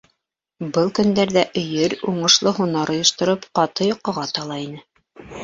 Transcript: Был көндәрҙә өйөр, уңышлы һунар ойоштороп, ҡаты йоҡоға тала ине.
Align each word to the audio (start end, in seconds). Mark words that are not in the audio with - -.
Был 0.77 0.87
көндәрҙә 0.99 1.43
өйөр, 1.63 1.95
уңышлы 2.13 2.55
һунар 2.61 2.93
ойоштороп, 2.95 3.47
ҡаты 3.61 3.91
йоҡоға 3.93 4.27
тала 4.41 4.61
ине. 4.65 4.85